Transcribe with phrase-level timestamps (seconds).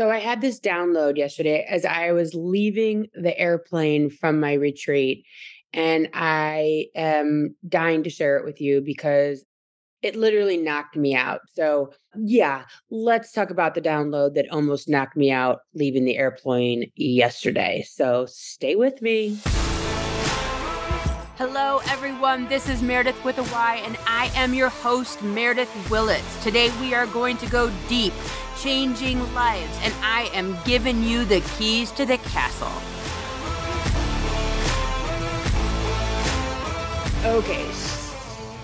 [0.00, 5.26] So I had this download yesterday as I was leaving the airplane from my retreat.
[5.74, 9.44] And I am dying to share it with you because
[10.00, 11.40] it literally knocked me out.
[11.52, 16.90] So, yeah, let's talk about the download that almost knocked me out leaving the airplane
[16.96, 17.84] yesterday.
[17.86, 19.36] So, stay with me.
[21.40, 22.46] Hello, everyone.
[22.48, 26.44] This is Meredith with a Y, and I am your host, Meredith Willits.
[26.44, 28.12] Today, we are going to go deep,
[28.60, 32.68] changing lives, and I am giving you the keys to the castle.
[37.24, 37.66] Okay,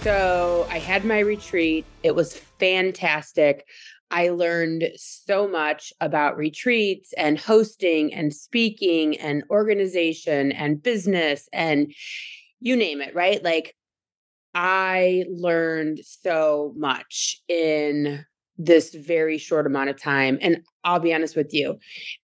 [0.02, 1.86] so I had my retreat.
[2.02, 3.66] It was fantastic.
[4.10, 11.90] I learned so much about retreats and hosting and speaking and organization and business and
[12.60, 13.42] you name it, right?
[13.42, 13.74] Like
[14.54, 18.24] I learned so much in
[18.58, 20.38] this very short amount of time.
[20.40, 21.78] And I'll be honest with you,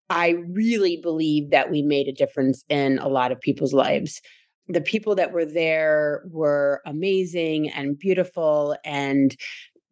[0.08, 4.22] I really believe that we made a difference in a lot of people's lives.
[4.68, 9.36] The people that were there were amazing and beautiful, and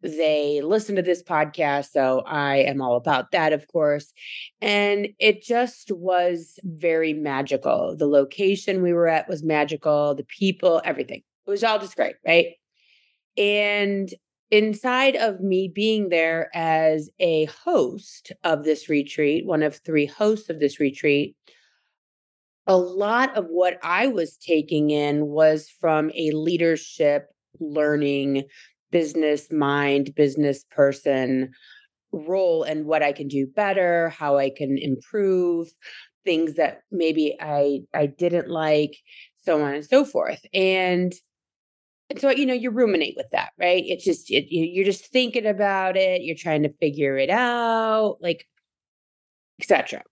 [0.01, 1.91] they listen to this podcast.
[1.91, 4.13] So I am all about that, of course.
[4.61, 7.95] And it just was very magical.
[7.97, 11.21] The location we were at was magical, the people, everything.
[11.47, 12.47] It was all just great, right?
[13.37, 14.09] And
[14.49, 20.49] inside of me being there as a host of this retreat, one of three hosts
[20.49, 21.35] of this retreat,
[22.67, 27.29] a lot of what I was taking in was from a leadership
[27.59, 28.43] learning
[28.91, 31.51] business mind, business person
[32.11, 35.69] role and what I can do better, how I can improve,
[36.25, 38.97] things that maybe I I didn't like,
[39.39, 40.41] so on and so forth.
[40.53, 41.13] And
[42.09, 43.83] and so you know you ruminate with that, right?
[43.85, 48.45] It's just it, you're just thinking about it, you're trying to figure it out, like
[49.59, 50.03] etc.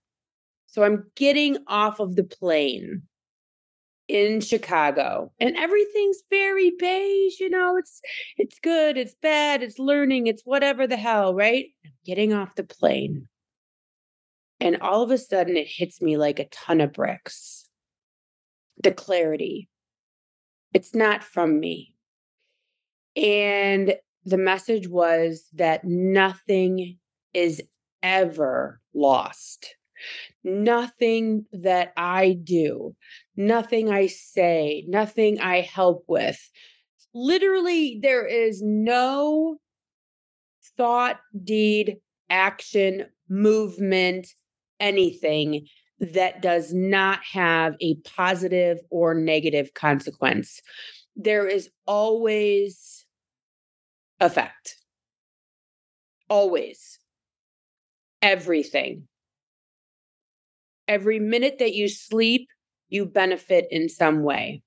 [0.66, 3.02] So I'm getting off of the plane
[4.10, 8.00] in Chicago and everything's very beige, you know, it's
[8.36, 11.66] it's good, it's bad, it's learning, it's whatever the hell, right?
[11.84, 13.28] I'm getting off the plane.
[14.58, 17.68] And all of a sudden it hits me like a ton of bricks.
[18.82, 19.68] The clarity.
[20.74, 21.94] It's not from me.
[23.14, 26.98] And the message was that nothing
[27.32, 27.62] is
[28.02, 29.76] ever lost.
[30.44, 32.94] Nothing that I do,
[33.36, 36.38] nothing I say, nothing I help with.
[37.14, 39.58] Literally, there is no
[40.76, 41.96] thought, deed,
[42.28, 44.28] action, movement,
[44.78, 45.66] anything
[46.00, 50.60] that does not have a positive or negative consequence.
[51.16, 53.04] There is always
[54.20, 54.76] effect.
[56.28, 56.98] Always.
[58.22, 59.08] Everything.
[60.90, 62.48] Every minute that you sleep,
[62.88, 64.64] you benefit in some way.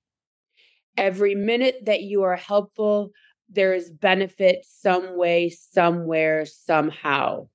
[0.96, 3.10] Every minute that you are helpful,
[3.50, 7.48] there is benefit some way, somewhere, somehow.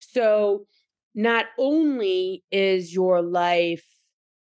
[0.00, 0.66] So,
[1.14, 3.86] not only is your life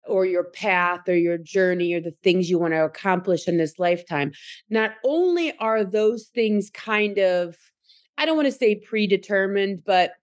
[0.08, 3.78] or your path or your journey or the things you want to accomplish in this
[3.78, 4.32] lifetime,
[4.70, 7.58] not only are those things kind of,
[8.18, 10.14] I don't want to say predetermined, but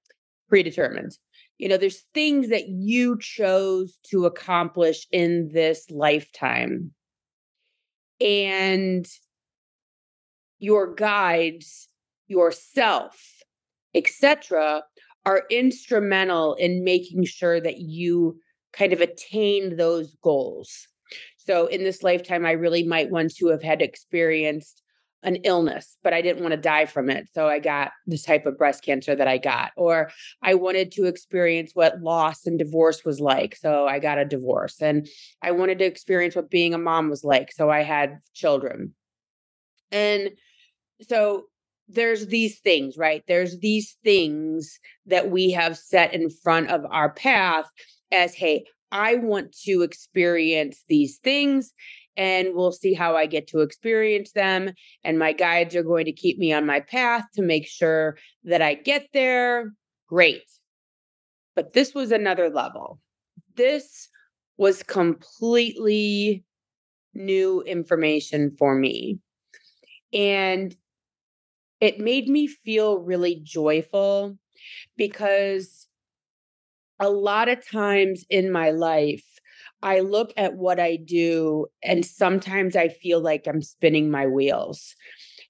[0.48, 1.18] predetermined
[1.58, 6.92] you know there's things that you chose to accomplish in this lifetime.
[8.20, 9.06] And
[10.58, 11.88] your guides
[12.26, 13.20] yourself
[13.94, 14.82] etc
[15.26, 18.38] are instrumental in making sure that you
[18.72, 20.88] kind of attain those goals.
[21.36, 24.82] So in this lifetime i really might want to have had experienced
[25.24, 27.28] an illness, but I didn't want to die from it.
[27.32, 29.72] So I got the type of breast cancer that I got.
[29.76, 30.10] Or
[30.42, 33.56] I wanted to experience what loss and divorce was like.
[33.56, 34.80] So I got a divorce.
[34.80, 35.08] And
[35.42, 37.52] I wanted to experience what being a mom was like.
[37.52, 38.94] So I had children.
[39.90, 40.30] And
[41.00, 41.44] so
[41.88, 43.22] there's these things, right?
[43.26, 47.66] There's these things that we have set in front of our path
[48.12, 51.72] as, hey, I want to experience these things
[52.16, 54.72] and we'll see how I get to experience them.
[55.02, 58.62] And my guides are going to keep me on my path to make sure that
[58.62, 59.72] I get there.
[60.08, 60.42] Great.
[61.56, 63.00] But this was another level.
[63.56, 64.08] This
[64.56, 66.44] was completely
[67.14, 69.18] new information for me.
[70.12, 70.74] And
[71.80, 74.38] it made me feel really joyful
[74.96, 75.88] because
[77.00, 79.24] a lot of times in my life,
[79.84, 84.94] I look at what I do and sometimes I feel like I'm spinning my wheels.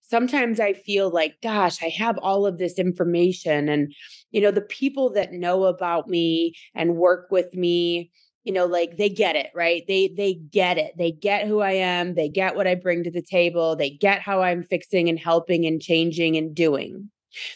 [0.02, 3.68] sometimes I feel like, gosh, I have all of this information.
[3.68, 3.92] And,
[4.30, 8.10] you know, the people that know about me and work with me,
[8.44, 9.82] you know, like they get it, right?
[9.88, 10.92] They they get it.
[10.98, 12.14] They get who I am.
[12.14, 13.76] They get what I bring to the table.
[13.76, 17.10] They get how I'm fixing and helping and changing and doing.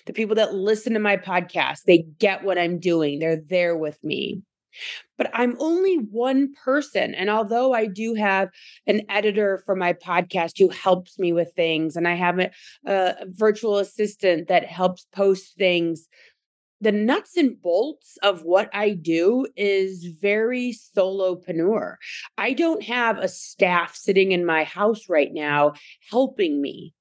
[0.06, 3.18] The people that listen to my podcast, they get what I'm doing.
[3.20, 4.42] They're there with me.
[5.16, 7.14] But I'm only one person.
[7.14, 8.50] And although I do have
[8.86, 12.50] an editor for my podcast who helps me with things, and I have a,
[12.86, 16.08] a virtual assistant that helps post things,
[16.80, 21.96] the nuts and bolts of what I do is very solopreneur.
[22.36, 25.72] I don't have a staff sitting in my house right now
[26.10, 26.94] helping me.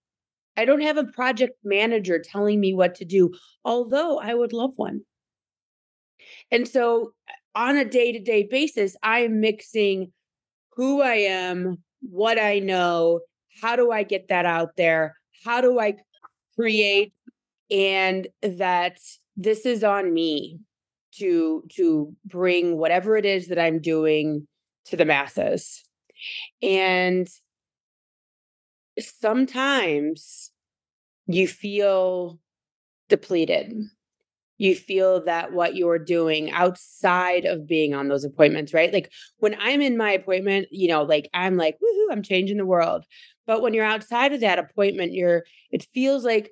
[0.56, 3.32] I don't have a project manager telling me what to do,
[3.64, 5.02] although I would love one.
[6.50, 7.14] And so
[7.58, 10.14] on a day to day basis, I am mixing
[10.76, 13.22] who I am, what I know,
[13.62, 15.16] how do I get that out there?
[15.44, 15.96] How do I
[16.56, 17.14] create?
[17.72, 19.00] And that
[19.36, 20.60] this is on me
[21.16, 24.48] to to bring whatever it is that I'm doing
[24.86, 25.84] to the masses.
[26.62, 27.28] And
[29.00, 30.52] sometimes
[31.26, 32.40] you feel
[33.10, 33.74] depleted
[34.58, 38.92] you feel that what you're doing outside of being on those appointments, right?
[38.92, 42.66] Like when I'm in my appointment, you know, like I'm like, woohoo, I'm changing the
[42.66, 43.06] world.
[43.46, 46.52] But when you're outside of that appointment, you're, it feels like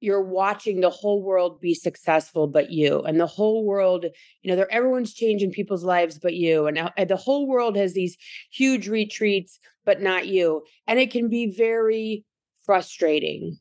[0.00, 4.04] you're watching the whole world be successful but you and the whole world
[4.42, 7.94] you know everyone's changing people's lives but you and, uh, and the whole world has
[7.94, 8.16] these
[8.50, 12.24] huge retreats but not you and it can be very
[12.66, 13.56] frustrating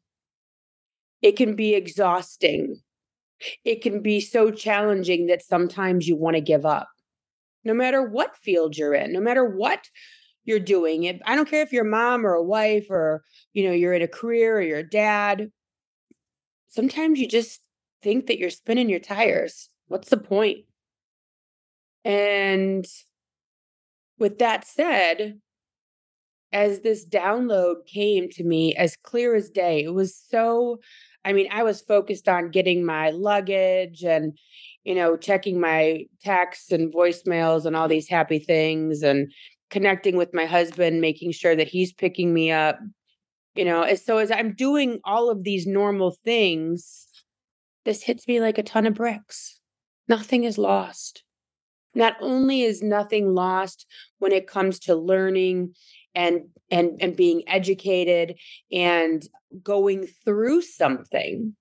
[1.22, 2.81] it can be exhausting
[3.65, 6.89] it can be so challenging that sometimes you want to give up.
[7.63, 9.88] No matter what field you're in, no matter what
[10.45, 11.03] you're doing.
[11.03, 13.23] If, I don't care if you're a mom or a wife or
[13.53, 15.51] you know you're in a career or you're a dad.
[16.69, 17.61] Sometimes you just
[18.01, 19.69] think that you're spinning your tires.
[19.87, 20.59] What's the point?
[22.05, 22.85] And
[24.17, 25.39] with that said,
[26.53, 30.79] as this download came to me as clear as day, it was so
[31.23, 34.38] I mean, I was focused on getting my luggage and,
[34.83, 39.31] you know, checking my texts and voicemails and all these happy things and
[39.69, 42.79] connecting with my husband, making sure that he's picking me up.
[43.56, 47.07] You know, as so as I'm doing all of these normal things,
[47.85, 49.59] this hits me like a ton of bricks.
[50.07, 51.23] Nothing is lost.
[51.94, 53.85] Not only is nothing lost
[54.19, 55.73] when it comes to learning
[56.15, 58.37] and and and being educated
[58.71, 59.23] and
[59.63, 61.55] going through something.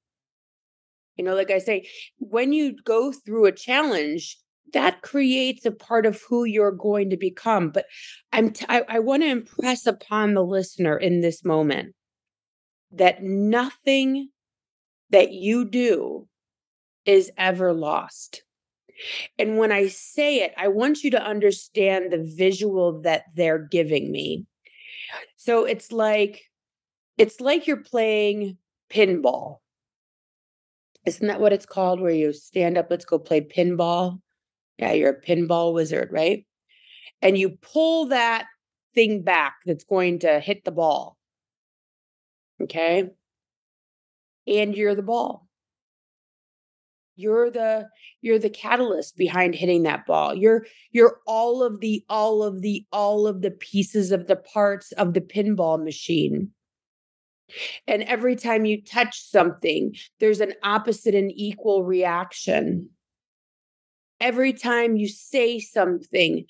[1.17, 1.87] You know like i say
[2.17, 4.39] when you go through a challenge
[4.73, 7.85] that creates a part of who you're going to become but
[8.33, 11.95] i'm t- I, I want to impress upon the listener in this moment
[12.93, 14.31] that nothing
[15.11, 16.27] that you do
[17.05, 18.43] is ever lost
[19.39, 24.11] and when I say it, I want you to understand the visual that they're giving
[24.11, 24.47] me.
[25.37, 26.43] So it's like
[27.19, 28.57] it's like you're playing
[28.91, 29.59] pinball.
[31.07, 34.21] Isn't that what it's called where you stand up, let's go play pinball?
[34.79, 36.47] Yeah, you're a pinball wizard, right?
[37.23, 38.47] And you pull that
[38.95, 41.17] thing back that's going to hit the ball.
[42.63, 43.11] Okay?
[44.47, 45.50] And you're the ball
[47.21, 47.89] you're the
[48.23, 50.35] you're the catalyst behind hitting that ball.
[50.35, 54.93] You're you're all of the all of the all of the pieces of the parts
[54.93, 56.51] of the pinball machine.
[57.87, 62.91] And every time you touch something there's an opposite and equal reaction.
[64.21, 66.47] Every time you say something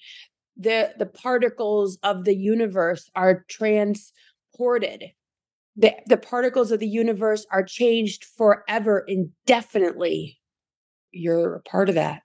[0.57, 5.05] the the particles of the universe are transported.
[5.77, 10.40] The, the particles of the universe are changed forever indefinitely
[11.13, 12.23] you're a part of that.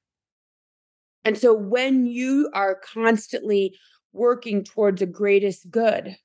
[1.23, 3.75] And so when you are constantly
[4.13, 6.15] working towards a greatest good,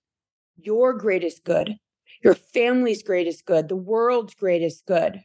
[0.57, 1.75] your greatest good,
[2.23, 5.21] your family's greatest good, the world's greatest good,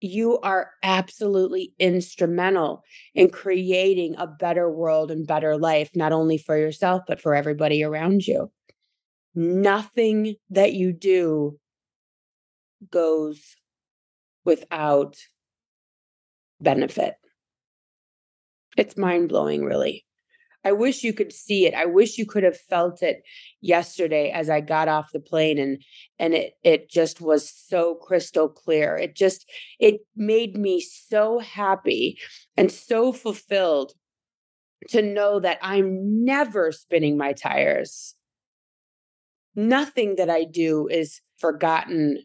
[0.00, 2.84] you are absolutely instrumental
[3.14, 7.82] in creating a better world and better life, not only for yourself, but for everybody
[7.82, 8.50] around you.
[9.34, 11.58] Nothing that you do
[12.90, 13.56] goes
[14.44, 15.16] without
[16.60, 17.14] benefit.
[18.76, 20.04] It's mind blowing, really.
[20.64, 21.74] I wish you could see it.
[21.74, 23.22] I wish you could have felt it
[23.60, 25.82] yesterday as I got off the plane and
[26.18, 28.96] and it it just was so crystal clear.
[28.96, 29.48] It just
[29.78, 32.18] it made me so happy
[32.56, 33.92] and so fulfilled
[34.88, 38.14] to know that I'm never spinning my tires.
[39.54, 42.24] Nothing that I do is forgotten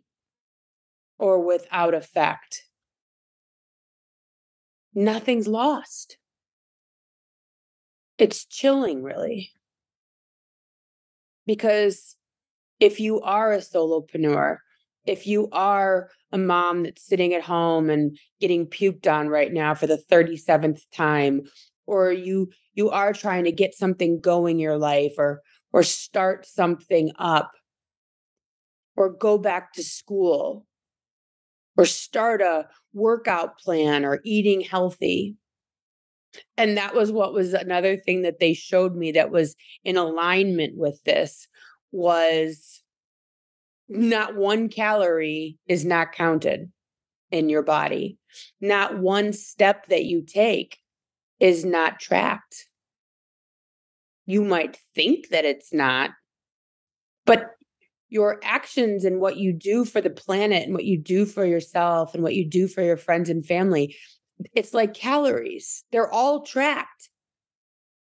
[1.17, 2.63] or without effect.
[4.95, 6.17] Nothing's lost.
[8.17, 9.51] It's chilling, really.
[11.45, 12.15] Because
[12.79, 14.57] if you are a solopreneur,
[15.05, 19.73] if you are a mom that's sitting at home and getting puked on right now
[19.73, 21.41] for the 37th time
[21.85, 25.41] or you you are trying to get something going in your life or
[25.73, 27.51] or start something up
[28.95, 30.65] or go back to school
[31.77, 35.35] or start a workout plan or eating healthy
[36.57, 40.77] and that was what was another thing that they showed me that was in alignment
[40.77, 41.47] with this
[41.91, 42.81] was
[43.87, 46.71] not one calorie is not counted
[47.31, 48.17] in your body.
[48.61, 50.77] Not one step that you take
[51.39, 52.67] is not tracked.
[54.25, 56.11] You might think that it's not,
[57.25, 57.52] but
[58.13, 62.13] your actions and what you do for the planet and what you do for yourself
[62.13, 63.95] and what you do for your friends and family,
[64.53, 65.83] it's like calories.
[65.91, 67.09] They're all tracked.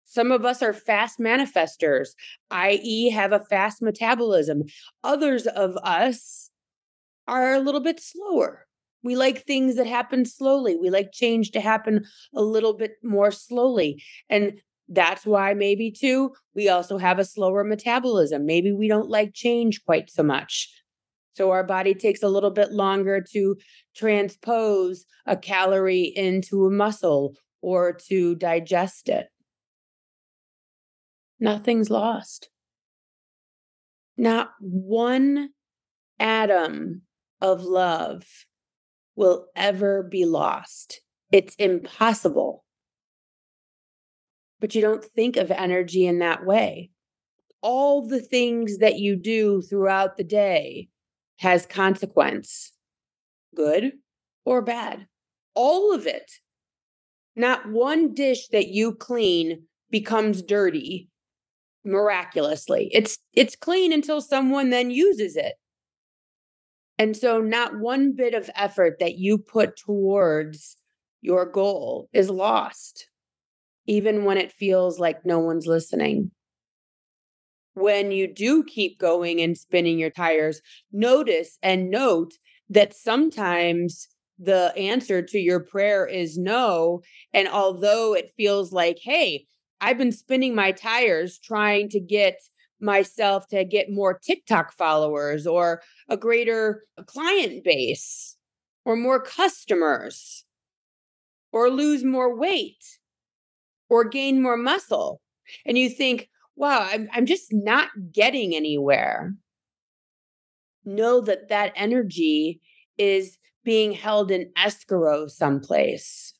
[0.05, 2.11] Some of us are fast manifestors,
[2.49, 4.63] i.e., have a fast metabolism.
[5.03, 6.51] Others of us
[7.27, 8.65] are a little bit slower.
[9.03, 10.77] We like things that happen slowly.
[10.77, 14.01] We like change to happen a little bit more slowly.
[14.29, 18.45] And that's why maybe too, we also have a slower metabolism.
[18.45, 20.69] Maybe we don't like change quite so much.
[21.33, 23.55] So our body takes a little bit longer to
[23.95, 29.27] transpose a calorie into a muscle or to digest it
[31.39, 32.49] nothing's lost.
[34.17, 35.49] Not one
[36.19, 37.03] atom
[37.41, 38.23] of love
[39.15, 41.01] will ever be lost.
[41.31, 42.63] It's impossible.
[44.59, 46.89] But you don't think of energy in that way.
[47.61, 50.89] All the things that you do throughout the day
[51.37, 52.71] has consequence,
[53.55, 53.93] good
[54.45, 55.07] or bad.
[55.53, 56.31] All of it.
[57.35, 61.09] Not one dish that you clean becomes dirty
[61.85, 62.89] miraculously.
[62.91, 65.53] It's it's clean until someone then uses it.
[66.97, 70.77] And so not one bit of effort that you put towards
[71.21, 73.07] your goal is lost,
[73.87, 76.31] even when it feels like no one's listening.
[77.73, 82.33] When you do keep going and spinning your tires, notice and note
[82.69, 84.07] that sometimes
[84.39, 87.01] the answer to your prayer is no.
[87.33, 89.45] And although it feels like, hey,
[89.79, 92.39] I've been spinning my tires trying to get
[92.79, 98.37] myself to get more TikTok followers or a greater client base
[98.85, 100.45] or more customers
[101.51, 102.83] or lose more weight
[103.89, 105.21] or gain more muscle.
[105.65, 109.33] And you think, wow, I'm, I'm just not getting anywhere.
[110.85, 112.61] Know that that energy
[112.97, 116.33] is being held in escrow someplace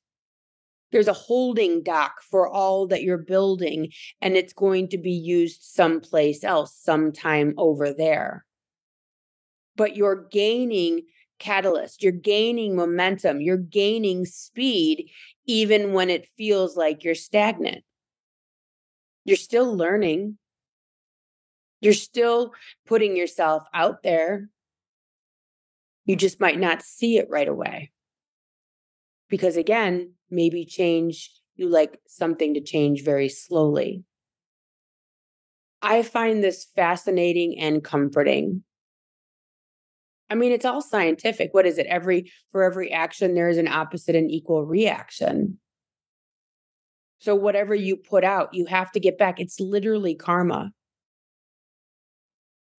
[0.92, 5.62] there's a holding dock for all that you're building and it's going to be used
[5.62, 8.46] someplace else sometime over there
[9.76, 11.02] but you're gaining
[11.40, 15.10] catalyst you're gaining momentum you're gaining speed
[15.48, 17.84] even when it feels like you're stagnant.
[19.24, 20.38] You're still learning.
[21.80, 22.54] You're still
[22.86, 24.50] putting yourself out there.
[26.06, 27.92] You just might not see it right away.
[29.30, 34.04] Because again maybe change you like something to change very slowly.
[35.82, 38.64] I find this fascinating and comforting
[40.30, 41.54] i mean it's all scientific.
[41.54, 41.88] What is it?
[41.88, 45.60] Every for every action there is an opposite and equal reaction.
[47.20, 49.40] So whatever you put out you have to get back.
[49.40, 50.72] It's literally karma.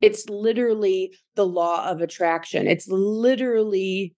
[0.00, 2.67] It's literally the law of attraction.
[2.69, 4.14] It's literally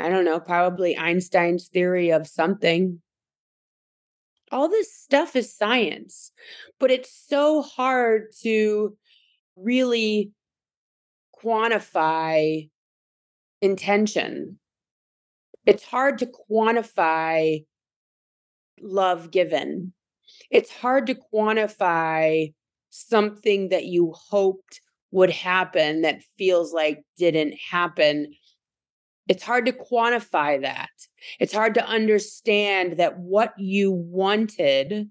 [0.00, 3.00] I don't know, probably Einstein's theory of something.
[4.52, 6.30] All this stuff is science,
[6.78, 8.96] but it's so hard to
[9.56, 10.30] really
[11.42, 12.68] quantify
[13.60, 14.58] intention.
[15.66, 17.64] It's hard to quantify
[18.80, 19.92] love given.
[20.50, 22.54] It's hard to quantify
[22.90, 24.80] something that you hoped
[25.10, 28.34] would happen that feels like didn't happen
[29.28, 30.88] it's hard to quantify that.
[31.38, 35.10] It's hard to understand that what you wanted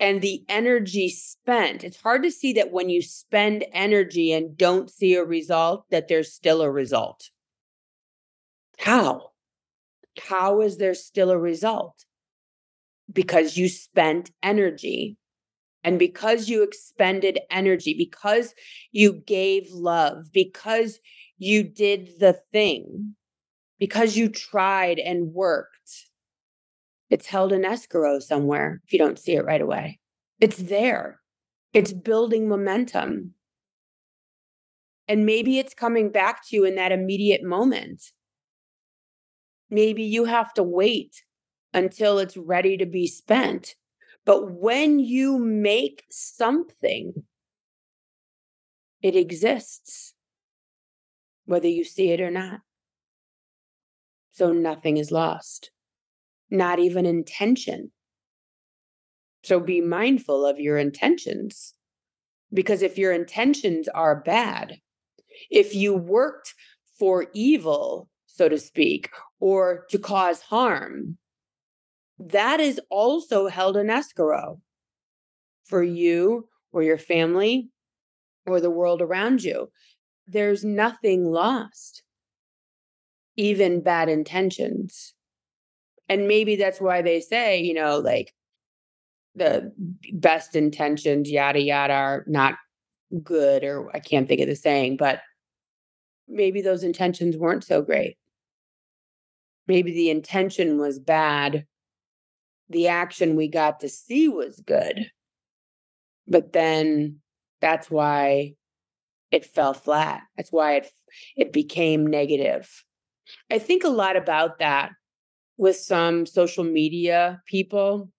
[0.00, 1.84] and the energy spent.
[1.84, 6.08] It's hard to see that when you spend energy and don't see a result, that
[6.08, 7.30] there's still a result.
[8.78, 9.32] How?
[10.20, 12.04] How is there still a result?
[13.12, 15.18] Because you spent energy
[15.84, 18.54] And because you expended energy, because
[18.92, 20.98] you gave love, because
[21.38, 23.14] you did the thing,
[23.78, 26.05] because you tried and worked,
[27.10, 29.98] it's held in escrow somewhere if you don't see it right away.
[30.40, 31.20] It's there,
[31.72, 33.34] it's building momentum.
[35.08, 38.02] And maybe it's coming back to you in that immediate moment.
[39.70, 41.22] Maybe you have to wait
[41.72, 43.76] until it's ready to be spent.
[44.24, 47.12] But when you make something,
[49.00, 50.14] it exists,
[51.44, 52.60] whether you see it or not.
[54.32, 55.70] So nothing is lost,
[56.50, 57.90] not even intention.
[59.44, 61.74] So be mindful of your intentions.
[62.52, 64.78] Because if your intentions are bad,
[65.50, 66.54] if you worked
[66.98, 69.10] for evil, so to speak,
[69.40, 71.18] or to cause harm,
[72.18, 74.60] that is also held in escrow
[75.64, 77.68] for you or your family
[78.46, 79.70] or the world around you.
[80.26, 82.02] There's nothing lost,
[83.36, 85.14] even bad intentions.
[86.08, 88.32] And maybe that's why they say, you know, like
[89.34, 89.72] the
[90.12, 92.54] best intentions, yada, yada, are not
[93.22, 95.20] good, or I can't think of the saying, but
[96.28, 98.16] maybe those intentions weren't so great.
[99.66, 101.66] Maybe the intention was bad
[102.68, 105.10] the action we got to see was good.
[106.26, 107.20] But then
[107.60, 108.54] that's why
[109.30, 110.22] it fell flat.
[110.36, 110.90] That's why it
[111.36, 112.68] it became negative.
[113.50, 114.90] I think a lot about that
[115.56, 118.10] with some social media people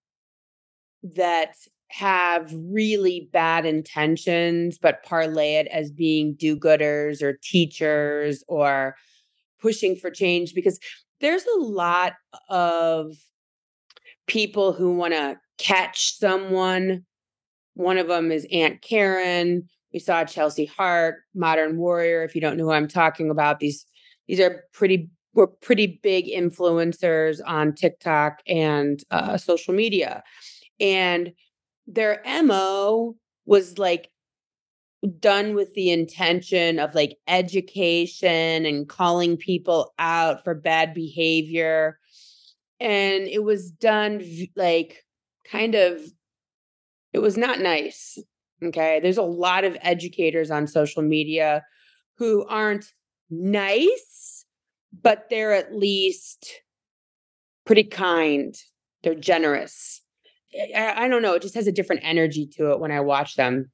[1.03, 1.55] that
[1.89, 8.95] have really bad intentions but parlay it as being do-gooders or teachers or
[9.61, 10.79] pushing for change because
[11.21, 12.13] there's a lot
[12.49, 13.15] of
[14.27, 17.03] people who want to catch someone.
[17.73, 19.67] One of them is Aunt Karen.
[19.93, 22.23] We saw Chelsea Hart, Modern Warrior.
[22.23, 23.85] If you don't know who I'm talking about, these
[24.27, 30.23] these are pretty were pretty big influencers on TikTok and uh, social media,
[30.79, 31.33] and
[31.85, 34.09] their mo was like
[35.19, 41.99] done with the intention of like education and calling people out for bad behavior.
[42.79, 44.23] And it was done
[44.55, 45.03] like
[45.49, 46.01] kind of
[47.13, 48.17] it was not nice
[48.63, 48.99] okay?
[48.99, 51.63] There's a lot of educators on social media
[52.17, 52.85] who aren't
[53.29, 54.36] nice
[54.91, 56.61] but they're at least
[57.65, 58.55] pretty kind
[59.03, 60.01] they're generous
[60.75, 63.35] I, I, don't know it just has a different energy to it when i watch
[63.35, 63.69] them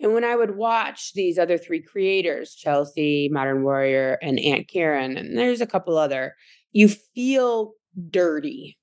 [0.00, 5.16] and when i would watch these other three creators chelsea modern warrior and aunt karen
[5.16, 6.34] and there's a couple other
[6.72, 7.72] you feel
[8.10, 8.78] dirty.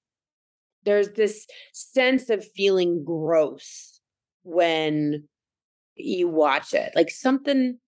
[0.84, 4.00] There's this sense of feeling gross
[4.44, 5.28] when
[5.96, 6.92] you watch it.
[6.96, 7.80] Like something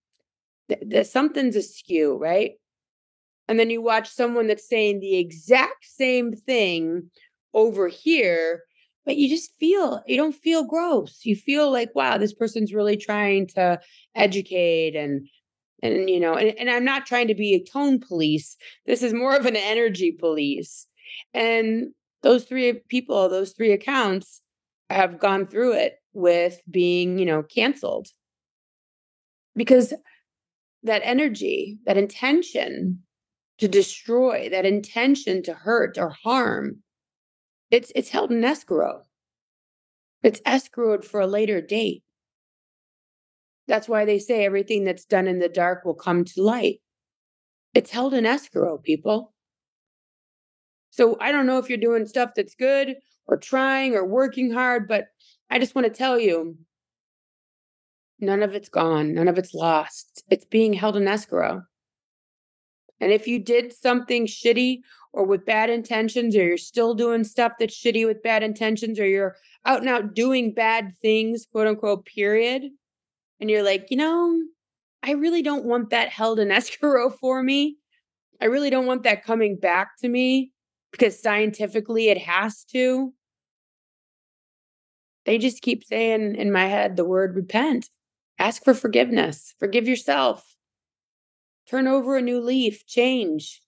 [0.69, 2.51] th- something's askew, right?
[3.47, 7.09] And then you watch someone that's saying the exact same thing
[7.53, 8.63] over here,
[9.05, 11.21] but you just feel you don't feel gross.
[11.23, 13.79] You feel like, wow, this person's really trying to
[14.15, 15.27] educate and
[15.81, 18.57] and you know, and, and I'm not trying to be a tone police.
[18.85, 20.87] This is more of an energy police.
[21.33, 24.41] And those three people, those three accounts
[24.89, 28.07] have gone through it with being, you know, canceled.
[29.55, 29.93] Because
[30.83, 33.03] that energy, that intention
[33.59, 36.77] to destroy, that intention to hurt or harm,
[37.71, 39.03] it's it's held in escrow.
[40.23, 42.03] It's escrowed for a later date.
[43.67, 46.79] That's why they say everything that's done in the dark will come to light.
[47.73, 49.33] It's held in escrow, people.
[50.89, 52.95] So I don't know if you're doing stuff that's good
[53.27, 55.05] or trying or working hard, but
[55.49, 56.57] I just want to tell you
[58.19, 60.23] none of it's gone, none of it's lost.
[60.29, 61.61] It's being held in escrow.
[62.99, 64.79] And if you did something shitty
[65.13, 69.07] or with bad intentions, or you're still doing stuff that's shitty with bad intentions, or
[69.07, 72.63] you're out and out doing bad things, quote unquote, period,
[73.39, 74.41] and you're like, you know,
[75.03, 77.77] I really don't want that held in escrow for me.
[78.41, 80.51] I really don't want that coming back to me
[80.91, 83.13] because scientifically it has to.
[85.25, 87.89] They just keep saying in my head the word repent.
[88.39, 89.55] Ask for forgiveness.
[89.59, 90.56] Forgive yourself.
[91.69, 92.85] Turn over a new leaf.
[92.85, 93.61] Change.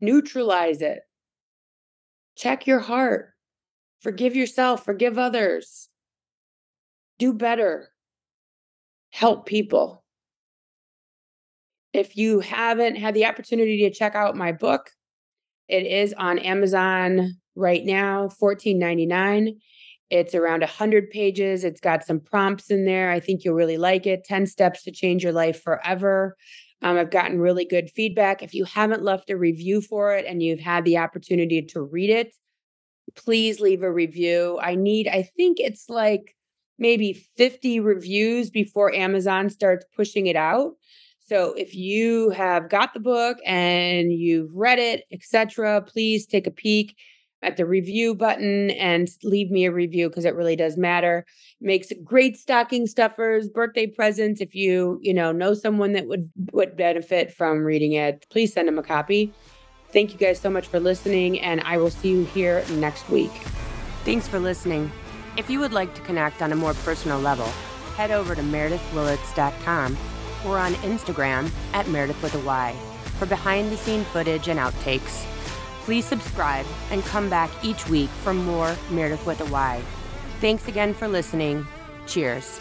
[0.00, 1.00] Neutralize it.
[2.36, 3.30] Check your heart.
[4.00, 4.84] Forgive yourself.
[4.84, 5.88] Forgive others.
[7.18, 7.88] Do better.
[9.10, 10.04] Help people.
[11.92, 14.90] If you haven't had the opportunity to check out my book,
[15.68, 19.56] it is on Amazon right now, $14.99.
[20.10, 21.64] It's around 100 pages.
[21.64, 23.10] It's got some prompts in there.
[23.10, 26.36] I think you'll really like it 10 steps to change your life forever.
[26.82, 28.42] Um, I've gotten really good feedback.
[28.42, 32.10] If you haven't left a review for it and you've had the opportunity to read
[32.10, 32.34] it,
[33.14, 34.58] please leave a review.
[34.60, 36.36] I need, I think it's like
[36.78, 40.74] maybe 50 reviews before Amazon starts pushing it out.
[41.20, 46.52] So if you have got the book and you've read it, etc., please take a
[46.52, 46.94] peek
[47.46, 51.24] at the review button and leave me a review because it really does matter.
[51.60, 54.40] Makes great stocking stuffers, birthday presents.
[54.40, 58.68] If you, you know, know someone that would would benefit from reading it, please send
[58.68, 59.32] them a copy.
[59.92, 63.30] Thank you guys so much for listening, and I will see you here next week.
[64.04, 64.90] Thanks for listening.
[65.36, 67.46] If you would like to connect on a more personal level,
[67.96, 69.96] head over to meredithwillits.com
[70.44, 72.74] or on Instagram at Meredith with a Y
[73.18, 75.24] for behind the scene footage and outtakes.
[75.86, 79.80] Please subscribe and come back each week for more Meredith with a Y.
[80.40, 81.64] Thanks again for listening.
[82.08, 82.58] Cheers.